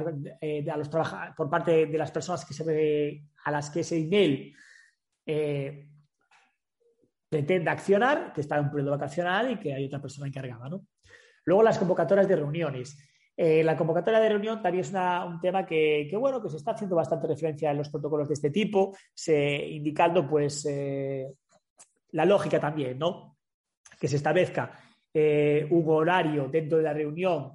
[0.77, 0.89] los
[1.35, 4.53] por parte de las personas que se ve, a las que ese email
[7.29, 10.69] pretende accionar, que está en un periodo vacacional y que hay otra persona encargada.
[10.69, 10.85] ¿no?
[11.45, 12.97] Luego las convocatorias de reuniones.
[13.35, 16.95] Eh, la convocatoria de reunión también es un tema que, bueno, que se está haciendo
[16.95, 21.27] bastante referencia en los protocolos de este tipo, indicando pues eh,
[22.11, 23.36] la lógica también, ¿no?
[23.99, 24.71] Que se establezca
[25.13, 27.53] eh, un horario dentro de la reunión,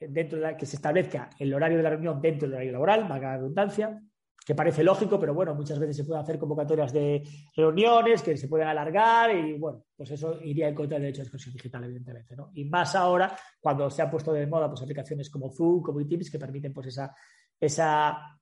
[0.00, 3.08] dentro de la, que se establezca el horario de la reunión dentro del horario laboral,
[3.08, 4.00] valga la redundancia,
[4.46, 7.20] que parece lógico, pero bueno, muchas veces se pueden hacer convocatorias de
[7.56, 11.24] reuniones que se pueden alargar y bueno, pues eso iría en contra del derecho de
[11.24, 12.50] expresión digital, evidentemente, ¿no?
[12.54, 16.30] Y más ahora, cuando se ha puesto de moda pues aplicaciones como Zoom, como Teams,
[16.30, 17.12] que permiten pues esa,
[17.58, 18.38] esa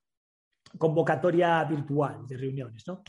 [0.76, 3.02] convocatoria virtual de reuniones, ¿no?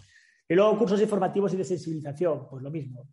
[0.47, 3.08] Y luego cursos informativos y de sensibilización, pues lo mismo.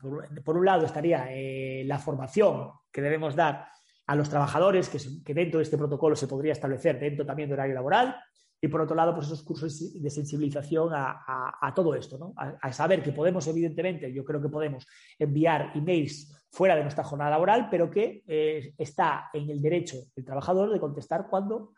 [0.44, 3.68] Por, un lado estaría eh, la formación que debemos dar
[4.06, 7.74] a los trabajadores, que, dentro de este protocolo se podría establecer dentro también de horario
[7.74, 8.16] laboral,
[8.60, 12.32] y por otro lado, pues esos cursos de sensibilización a, todo esto, ¿no?
[12.36, 14.86] A, saber que podemos, evidentemente, yo creo que podemos
[15.18, 20.24] enviar emails fuera de nuestra jornada laboral, pero que eh, está en el derecho del
[20.24, 21.72] trabajador de contestar cuando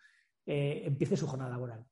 [0.45, 1.87] eh, empiece su jornada laboral.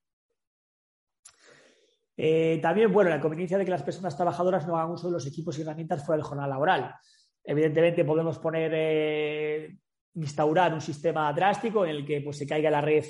[2.25, 5.27] Eh, también, bueno, la conveniencia de que las personas trabajadoras no hagan uso de los
[5.27, 6.95] equipos y herramientas fuera de jornada laboral.
[7.43, 9.73] Evidentemente podemos poner,
[10.15, 13.05] instaurar un sistema drástico en el que pues, se caiga la red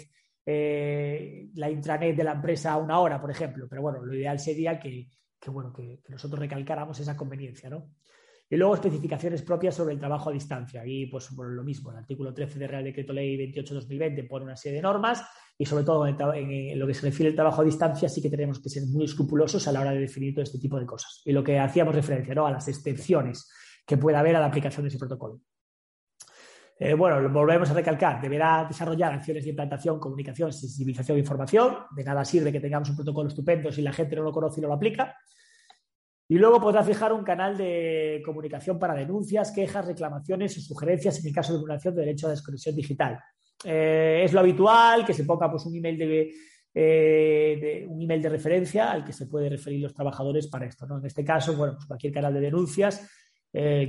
[0.47, 3.67] eh, la intranet de la empresa a una hora, por ejemplo.
[3.69, 5.11] Pero bueno, lo ideal sería que,
[5.49, 7.91] bueno, que, nosotros recalcáramos esa conveniencia, ¿no?
[8.49, 10.87] Y luego especificaciones propias sobre el trabajo a distancia.
[10.87, 14.77] Y pues lo mismo, el artículo 13 de Real Decreto Ley 28-2020 pone una serie
[14.77, 15.23] de normas
[15.63, 18.59] y sobre todo en, lo que se refiere al trabajo a distancia sí que tenemos
[18.59, 21.23] que ser muy escrupulosos a la hora de definir todo este tipo de cosas.
[21.25, 22.49] Y lo que hacíamos referencia ¿no?
[22.49, 23.49] a las excepciones
[23.87, 25.41] que pueda haber a la aplicación de ese protocolo.
[26.81, 31.77] Eh, bueno, volvemos a recalcar, deberá desarrollar acciones de implantación, comunicación, sensibilización e información.
[31.95, 34.63] De nada sirve que tengamos un protocolo estupendo si la gente no lo conoce y
[34.63, 35.17] no lo aplica.
[36.27, 41.29] Y luego podrá fijar un canal de comunicación para denuncias, quejas, reclamaciones o sugerencias en
[41.29, 43.21] el caso de vulneración de derecho a desconexión digital.
[43.65, 48.29] Eh, es lo habitual que se ponga pues, un, email eh, de, un email de
[48.29, 50.87] referencia al que se puede referir los trabajadores para esto.
[50.87, 53.09] En este caso, bueno, pues cualquier canal de denuncias,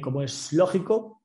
[0.01, 1.23] como es lógico,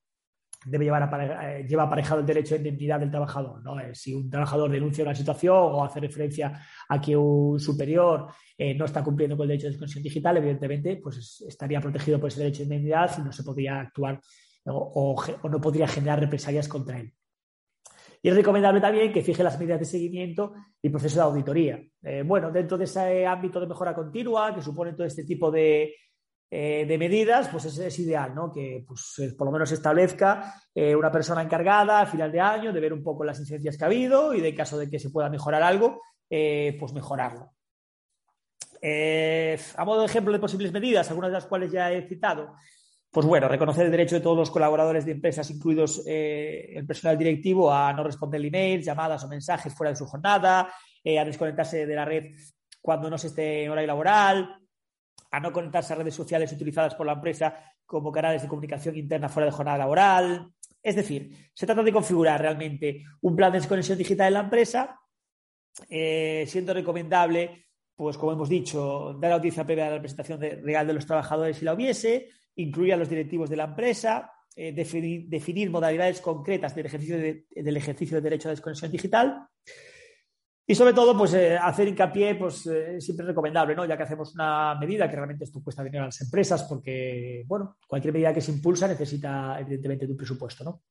[0.65, 1.09] debe llevar
[1.45, 3.63] eh, lleva aparejado el derecho de identidad del trabajador.
[3.63, 3.79] ¿no?
[3.79, 8.75] Eh, si un trabajador denuncia una situación o hace referencia a que un superior eh,
[8.75, 12.41] no está cumpliendo con el derecho de desconexión digital, evidentemente pues estaría protegido por ese
[12.41, 14.21] derecho de identidad y no se podría actuar
[14.65, 15.17] o,
[15.51, 17.13] no podría generar represalias contra él.
[18.23, 21.81] Y es recomendable también que fije las medidas de seguimiento y proceso de auditoría.
[22.25, 25.95] bueno, dentro de ese ámbito de mejora continua que supone todo este tipo de,
[26.51, 28.51] eh, de medidas, pues es, ideal, ¿no?
[28.51, 32.81] Que pues, por lo menos establezca eh, una persona encargada a final de año de
[32.81, 35.29] ver un poco las incidencias que ha habido y de caso de que se pueda
[35.29, 36.01] mejorar algo,
[36.31, 37.53] eh, pues mejorarlo.
[38.81, 42.55] a modo de ejemplo de posibles medidas, algunas de las cuales ya he citado,
[43.11, 47.17] pues bueno, reconocer el derecho de todos los colaboradores de empresas, incluidos eh, el personal
[47.17, 51.95] directivo, a no responder emails, llamadas o mensajes fuera de su jornada, a desconectarse de
[51.95, 52.35] la red
[52.83, 54.61] cuando no se esté en hora laboral,
[55.31, 57.55] a no conectarse a redes sociales utilizadas por la empresa
[57.87, 60.51] como canales de comunicación interna fuera de jornada laboral.
[60.83, 65.01] Es decir, se trata de configurar realmente un plan de desconexión digital en la empresa,
[65.89, 67.69] siendo recomendable
[67.99, 71.65] pues como hemos dicho, dar audiencia previa a la presentación real de los trabajadores si
[71.65, 77.17] la hubiese, incluir a los directivos de la empresa, eh, definir, modalidades concretas del ejercicio,
[77.17, 79.47] del ejercicio del derecho a desconexión digital
[80.67, 83.87] y sobre todo, pues eh, hacer hincapié, pues eh, siempre recomendable, ¿no?
[83.87, 87.77] Ya que hacemos una medida que realmente esto cuesta dinero a las empresas, porque, bueno,
[87.87, 90.83] cualquier medida que se impulsa necesita, evidentemente, de un presupuesto, ¿no?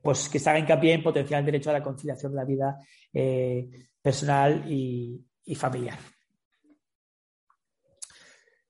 [0.00, 2.76] Pues que se haga hincapié en potenciar el derecho a la conciliación de la vida
[4.02, 5.98] personal y familiar.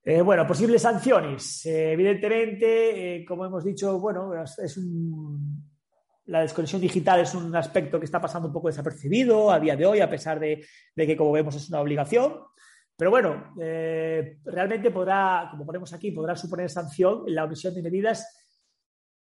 [0.04, 1.64] Eh, bueno, posibles sanciones.
[1.66, 4.80] Eh, evidentemente, eh, como hemos dicho, bueno, es
[6.24, 9.86] la desconexión digital es un aspecto que está pasando un poco desapercibido a día de
[9.86, 10.64] hoy, a pesar de,
[10.96, 12.34] que, como vemos, es una obligación.
[12.96, 18.38] Pero bueno, realmente podrá, como ponemos aquí, podrá suponer sanción la omisión de medidas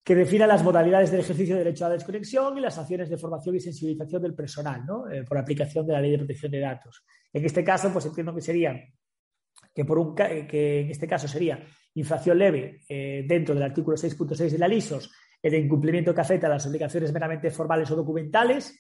[0.03, 3.17] que defina las modalidades del ejercicio de derecho a la desconexión y las acciones de
[3.17, 5.05] formación y sensibilización del personal, ¿no?
[5.27, 7.03] Por aplicación de la ley de protección de datos.
[7.33, 8.79] En este caso, pues entiendo que sería
[9.75, 14.51] que, por un, que en este caso sería infracción leve eh, dentro del artículo 6.6
[14.51, 15.11] de la LISOS,
[15.43, 18.79] el incumplimiento que afecta a las obligaciones meramente formales o documentales,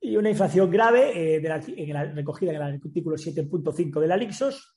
[0.00, 4.76] y una infracción grave eh, en la, recogida en el artículo 7.5 de la LISOS,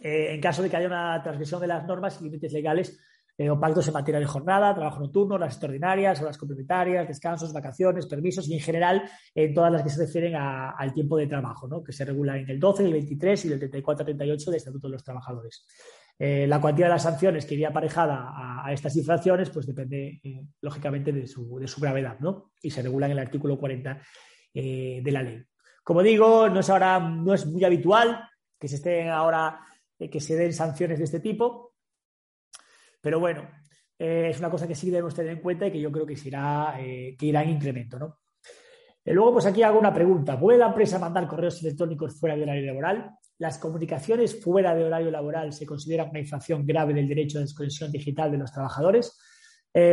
[0.00, 2.98] en caso de que haya una transgresión de las normas y límites legales
[3.38, 8.06] eh, o pactos en materia de jornada, trabajo nocturno, horas extraordinarias, horas complementarias, descansos, vacaciones,
[8.06, 9.02] permisos y en general
[9.34, 11.84] en todas las que se refieren al tiempo de trabajo, ¿no?
[11.84, 15.04] que se regula en el 12, el 23 y el 34-38 del Estatuto de los
[15.04, 15.66] Trabajadores.
[16.18, 18.32] Eh, la cuantía de las sanciones que iría aparejada
[18.64, 22.52] a, estas infracciones pues depende, eh, lógicamente, de su, gravedad ¿no?
[22.62, 24.00] y se regula en el artículo 40
[24.54, 25.44] de la ley.
[25.84, 28.18] Como digo, no es, ahora, no es muy habitual
[28.58, 29.60] que se estén ahora
[29.98, 31.75] que se den sanciones de este tipo,
[33.06, 33.48] pero bueno,
[34.00, 36.16] eh, es una cosa que sí debemos tener en cuenta y que yo creo que,
[36.24, 38.00] irá, eh, que irá en incremento.
[38.00, 38.18] ¿no?
[39.04, 40.36] Eh, luego, pues aquí hago una pregunta.
[40.36, 43.10] ¿Puede la empresa mandar correos electrónicos fuera del horario laboral?
[43.38, 47.92] ¿Las comunicaciones fuera de horario laboral se consideran una infracción grave del derecho de desconexión
[47.92, 49.16] digital de los trabajadores?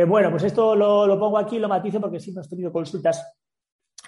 [0.08, 3.22] bueno, pues esto lo, pongo aquí, lo matizo porque sí hemos tenido consultas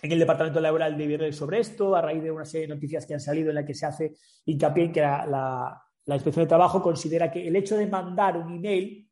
[0.03, 3.07] en el Departamento Laboral de Virrey sobre esto, a raíz de una serie de noticias
[3.07, 4.15] que han salido en la que se hace
[4.47, 9.07] hincapié en que la Inspección de Trabajo considera que el hecho de mandar un email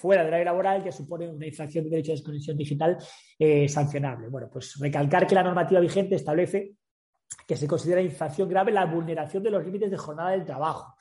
[0.00, 2.98] fuera del área laboral ya supone una infracción de derecho de desconexión digital
[3.38, 4.28] eh, sancionable.
[4.28, 6.74] Bueno, pues recalcar que la normativa vigente establece
[7.46, 10.96] que se considera infracción grave la vulneración de los límites de jornada del trabajo.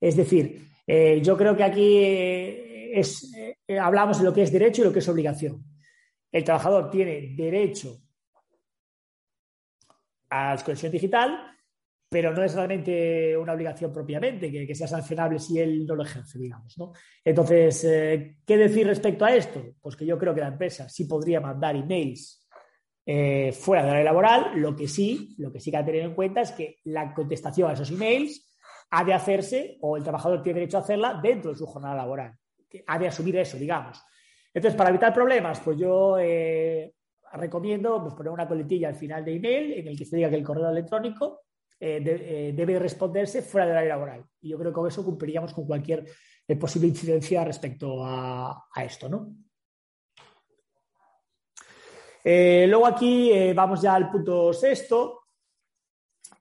[0.00, 3.02] Es decir, eh, yo creo que aquí eh,
[3.80, 5.64] hablamos de lo que es derecho y lo que es obligación.
[6.30, 7.98] El trabajador tiene derecho
[10.30, 11.53] a la desconexión digital,
[12.14, 16.38] pero no es realmente una obligación propiamente, que, sea sancionable si él no lo ejerce,
[16.38, 16.78] digamos.
[16.78, 16.92] ¿no?
[17.24, 19.60] Entonces, eh, ¿qué decir respecto a esto?
[19.80, 22.46] Pues que yo creo que la empresa sí podría mandar emails
[23.04, 25.90] eh, fuera de la ley laboral, lo que sí, lo que sí que hay que
[25.90, 28.56] tener en cuenta es que la contestación a esos emails
[28.90, 32.32] ha de hacerse, o el trabajador tiene derecho a hacerla dentro de su jornada laboral.
[32.86, 34.00] Ha de asumir eso, digamos.
[34.54, 36.94] Entonces, para evitar problemas, pues yo eh,
[37.32, 40.36] recomiendo pues, poner una coletilla al final de email en el que se diga que
[40.36, 41.43] el correo electrónico
[41.86, 44.24] eh, eh, debe responderse fuera del área laboral.
[44.40, 46.02] Y yo creo que con eso cumpliríamos con cualquier
[46.48, 49.34] eh, posible incidencia respecto a, esto, ¿no?
[52.24, 55.24] luego aquí vamos ya al punto sexto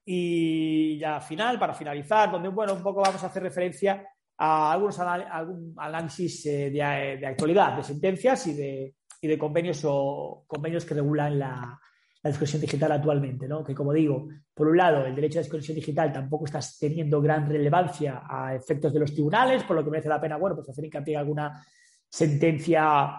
[0.06, 4.98] y ya final, para finalizar, donde bueno, un poco vamos a hacer referencia a algunos
[4.98, 11.38] algún análisis de, actualidad, de sentencias y de, y de convenios o convenios que regulan
[11.38, 11.78] la,
[12.24, 13.64] la desconexión digital actualmente, ¿no?
[13.64, 17.50] Que como digo, por un lado, el derecho a desconexión digital tampoco está teniendo gran
[17.50, 20.86] relevancia a efectos de los tribunales, por lo que merece la pena, bueno, pues hacer
[20.86, 21.66] hincapié en alguna
[22.10, 23.10] sentencia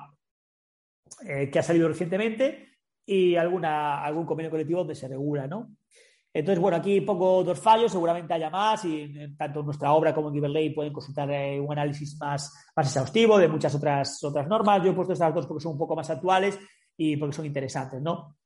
[1.27, 5.77] eh, que ha salido recientemente y alguna, algún convenio colectivo donde se regula, ¿no?
[6.33, 10.29] Entonces, bueno, aquí pongo dos fallos, seguramente haya más, y tanto en nuestra obra como
[10.29, 14.83] en Giverley pueden consultar eh, un análisis más, más exhaustivo de muchas otras, otras normas.
[14.83, 16.59] Yo he puesto estas dos porque son un poco más actuales
[16.97, 18.37] y porque son interesantes, ¿no?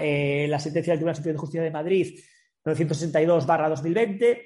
[0.00, 2.18] Eh, la sentencia del Tribunal Superior de Justicia de Madrid
[2.64, 4.42] 962-2020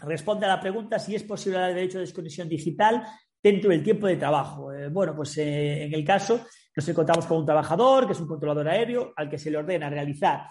[0.00, 3.06] responde a la pregunta si es posible el derecho de desconexión digital
[3.42, 4.72] dentro del tiempo de trabajo.
[4.72, 8.26] Eh, bueno, pues eh, en el caso nos encontramos con un trabajador que es un
[8.26, 10.46] controlador aéreo al que se le ordena realizar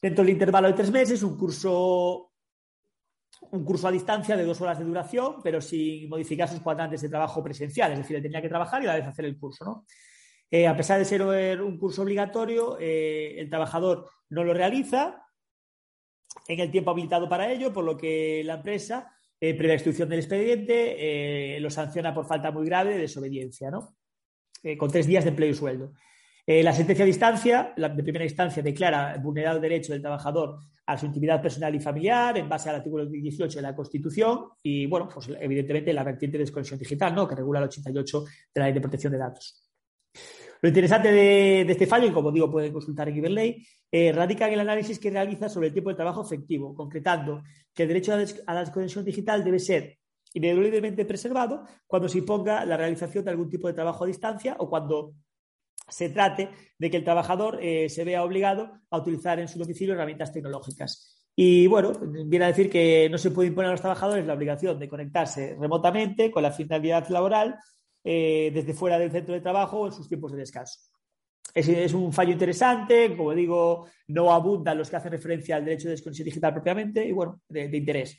[0.00, 2.30] dentro del intervalo de tres meses un curso
[3.50, 7.08] un curso a distancia de dos horas de duración, pero sin modificar sus cuadrantes de
[7.08, 9.84] trabajo presencial, es decir, tenía que trabajar y a la vez hacer el curso, ¿no?
[10.50, 11.22] Eh, a pesar de ser
[11.60, 15.22] un curso obligatorio, eh, el trabajador no lo realiza
[16.46, 20.20] en el tiempo habilitado para ello, por lo que la empresa, eh, previa instrucción del
[20.20, 23.96] expediente, lo sanciona por falta muy grave de desobediencia, ¿no?
[24.78, 25.92] con tres días de empleo y sueldo.
[26.46, 30.96] la sentencia de instancia, la de primera instancia, declara vulnerado el derecho del trabajador a
[30.96, 35.08] su intimidad personal y familiar en base al artículo 18 de la Constitución y, bueno,
[35.08, 37.28] pues evidentemente la vertiente de desconexión digital, ¿no?
[37.28, 38.24] que regula el 88
[38.54, 39.65] de la Ley de Protección de Datos.
[40.62, 44.54] Lo interesante de, este fallo, y como digo, pueden consultar en Iberley, eh, radica en
[44.54, 47.42] el análisis que realiza sobre el tiempo de trabajo efectivo, concretando
[47.74, 49.98] que el derecho a, la desconexión digital debe ser
[50.32, 54.68] ineludiblemente preservado cuando se imponga la realización de algún tipo de trabajo a distancia o
[54.68, 55.14] cuando
[55.88, 59.94] se trate de que el trabajador eh, se vea obligado a utilizar en su domicilio
[59.94, 61.22] herramientas tecnológicas.
[61.36, 61.92] Y bueno,
[62.26, 65.54] viene a decir que no se puede imponer a los trabajadores la obligación de conectarse
[65.60, 67.56] remotamente con la finalidad laboral
[68.08, 70.78] eh, desde fuera del centro de trabajo en sus tiempos de descanso.
[71.52, 75.94] Es, un fallo interesante, como digo, no abundan los que hacen referencia al derecho de
[75.94, 78.16] desconexión digital propiamente y bueno, de, interés.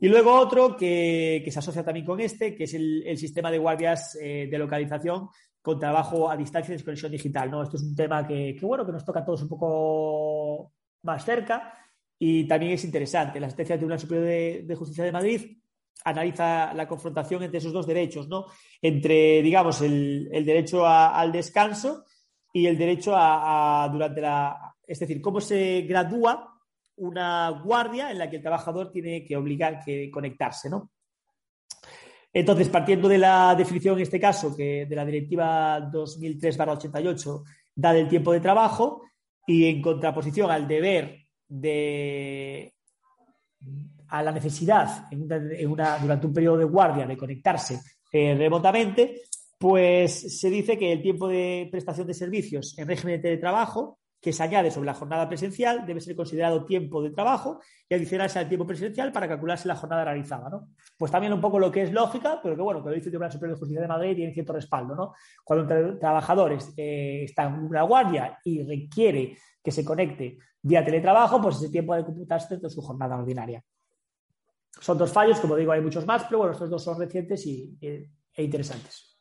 [0.00, 4.18] Y luego otro que, se asocia también con este, que es el, sistema de guardias
[4.20, 5.28] eh, de localización
[5.60, 7.48] con trabajo a distancia y desconexión digital.
[7.48, 7.62] ¿no?
[7.62, 10.72] Esto es un tema que, bueno, que nos toca a todos un poco
[11.02, 11.78] más cerca
[12.18, 13.38] y también es interesante.
[13.38, 15.61] La sentencia del Tribunal Superior de Justicia de Madrid
[16.04, 18.46] analiza la confrontación entre esos dos derechos, ¿no?
[18.80, 22.04] Entre, digamos, el, derecho al descanso
[22.52, 24.74] y el derecho a, durante la.
[24.86, 26.48] Es decir, cómo se gradúa
[26.96, 30.90] una guardia en la que el trabajador tiene que obligar que conectarse, ¿no?
[32.32, 37.42] Entonces, partiendo de la definición en este caso, que de la directiva 2003-88
[37.74, 39.02] da del tiempo de trabajo,
[39.46, 42.74] y en contraposición al deber de
[44.12, 47.80] a la necesidad durante un periodo de guardia de conectarse
[48.12, 49.22] eh, remotamente,
[49.58, 54.34] pues se dice que el tiempo de prestación de servicios en régimen de teletrabajo que
[54.34, 58.48] se añade sobre la jornada presencial debe ser considerado tiempo de trabajo y adicionarse al
[58.48, 60.50] tiempo presencial para calcularse la jornada realizada.
[60.50, 60.68] ¿no?
[60.98, 63.12] Pues también un poco lo que es lógica, pero que bueno, que lo dice el
[63.12, 64.94] Tribunal Superior de Justicia de Madrid tiene cierto respaldo.
[64.94, 65.14] ¿no?
[65.42, 71.40] Cuando un trabajador eh, está en una guardia y requiere que se conecte vía teletrabajo,
[71.40, 73.64] pues ese tiempo de computarse dentro de su jornada ordinaria.
[74.80, 77.78] Son dos fallos, como digo, hay muchos más, pero bueno, estos dos son recientes y,
[77.80, 79.18] e, interesantes.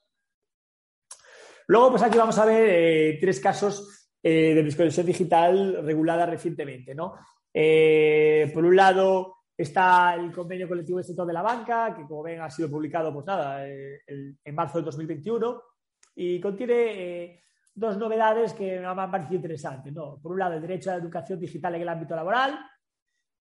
[1.67, 6.95] Luego, pues aquí vamos a ver eh, tres casos eh, de desconexión digital regulada recientemente.
[6.95, 7.15] ¿no?
[7.53, 12.23] Eh, por un lado, está el convenio colectivo del sector de la banca, que como
[12.23, 15.61] ven ha sido publicado pues nada, en marzo del 2021
[16.15, 17.43] y contiene
[17.73, 19.93] dos novedades que me han parecido interesantes.
[19.93, 20.19] ¿no?
[20.21, 22.59] Por un lado, el derecho a la educación digital en el ámbito laboral,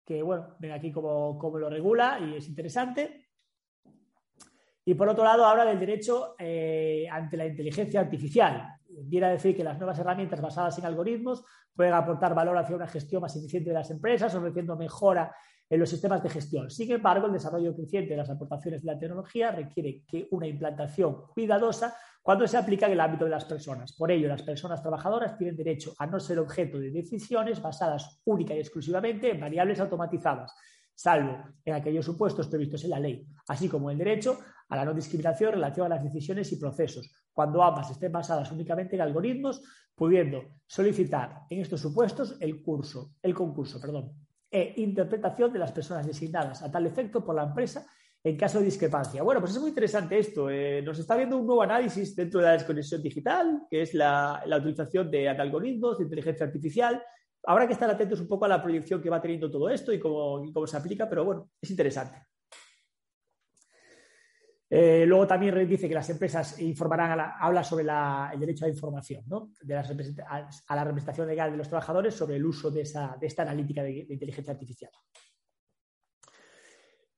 [0.07, 3.27] que bueno, ven aquí cómo, lo regula y es interesante.
[4.85, 8.77] Y por otro lado, habla del derecho eh, ante la inteligencia artificial.
[8.89, 11.45] Viene a decir que las nuevas herramientas basadas en algoritmos
[11.75, 15.35] pueden aportar valor hacia una gestión más eficiente de las empresas, ofreciendo mejora
[15.69, 16.71] en los sistemas de gestión.
[16.71, 21.27] Sin embargo, el desarrollo creciente de las aportaciones de la tecnología requiere que una implantación
[21.35, 21.97] cuidadosa
[22.27, 23.93] cuando se aplica en el ámbito de las personas.
[23.93, 28.53] Por ello, las personas trabajadoras tienen derecho a no ser objeto de decisiones basadas única
[28.53, 30.53] y exclusivamente en variables automatizadas,
[30.93, 34.93] salvo en aquellos supuestos previstos en la ley, así como el derecho a la no
[34.93, 39.63] discriminación en relación a las decisiones y procesos, cuando ambas estén basadas únicamente en algoritmos,
[39.95, 44.11] pudiendo solicitar en estos supuestos el curso, el concurso, perdón,
[44.51, 47.87] e interpretación de las personas designadas a tal efecto por la empresa
[48.27, 49.23] en caso de discrepancia.
[49.23, 50.51] Bueno, pues es muy interesante esto.
[50.51, 54.43] Eh, nos está viendo un nuevo análisis dentro de la desconexión digital, que es la,
[54.59, 57.01] utilización de algoritmos, de inteligencia artificial.
[57.45, 60.01] Habrá que estar atentos un poco a la proyección que va teniendo todo esto y
[60.01, 62.19] cómo, cómo se aplica, pero bueno, es interesante.
[64.69, 69.23] Eh, luego también dice que las empresas informarán, habla sobre el derecho a la información,
[69.29, 69.53] ¿no?
[69.63, 69.85] de a,
[70.75, 74.05] la representación legal de los trabajadores sobre el uso de, esa, de esta analítica de
[74.09, 74.91] inteligencia artificial.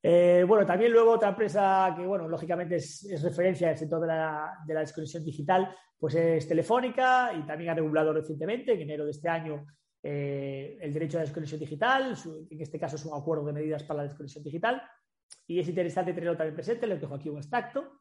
[0.03, 4.65] Eh, bueno, también luego otra empresa que, bueno, lógicamente es, referencia al sector de la,
[4.67, 9.67] desconexión digital, pues es Telefónica y también ha regulado recientemente, en enero de este año,
[10.03, 12.17] eh, el derecho a la desconexión digital.
[12.51, 14.83] en este caso es un acuerdo de medidas para la desconexión digital.
[15.47, 18.01] Y es interesante tenerlo también presente, les dejo aquí un extracto.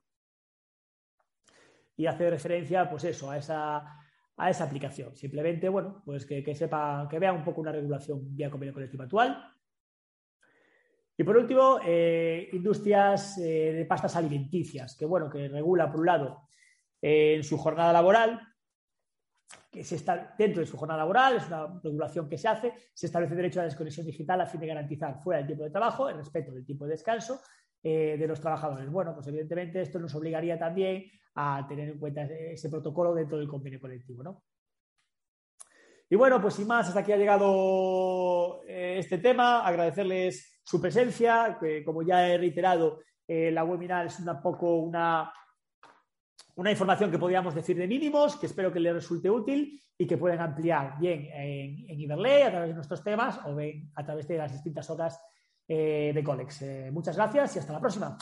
[1.96, 3.78] Y hace referencia, pues eso, a esa,
[4.38, 5.16] a esa aplicación.
[5.16, 9.04] Simplemente, bueno, pues que, que sepa, que vean un poco una regulación vía convenio colectivo
[9.04, 9.57] actual
[11.18, 16.06] y por último, eh, industrias eh, de pastas alimenticias, que bueno, que regula por un
[16.06, 16.48] lado
[17.02, 18.42] en su jornada laboral,
[19.72, 23.06] que se está dentro de su jornada laboral, es una regulación que se hace, se
[23.08, 26.10] establece derecho a la desconexión digital a fin de garantizar fuera del tiempo de trabajo
[26.10, 27.42] el respeto del tiempo de descanso
[27.84, 28.90] eh, de los trabajadores.
[28.90, 31.06] Bueno, pues evidentemente esto nos obligaría también
[31.36, 34.44] a tener en cuenta ese, protocolo dentro del convenio colectivo, ¿no?
[36.10, 39.68] Y bueno, pues sin más, hasta aquí ha llegado eh, este tema.
[39.68, 45.32] Agradecerles su presencia, que como ya he reiterado, eh, la webinar es un poco una,
[46.56, 50.18] una información que podríamos decir de mínimos, que espero que les resulte útil y que
[50.18, 54.28] pueden ampliar bien en, en Iberley a través de nuestros temas o bien a través
[54.28, 55.18] de las distintas horas
[55.70, 56.66] eh, de Colex.
[56.92, 58.18] muchas gracias y hasta la próxima.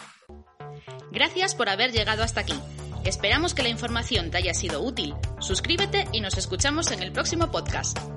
[1.11, 2.59] Gracias por haber llegado hasta aquí.
[3.05, 5.15] Esperamos que la información te haya sido útil.
[5.39, 8.14] Suscríbete y nos escuchamos en el próximo podcast.